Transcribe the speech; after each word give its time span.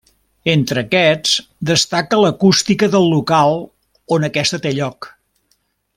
Entre 0.53 0.83
aquests 0.85 1.35
destaca 1.71 2.19
l'acústica 2.23 2.91
del 2.97 3.07
local 3.17 3.61
on 4.17 4.29
aquesta 4.31 4.61
té 4.65 4.77
lloc. 4.79 5.13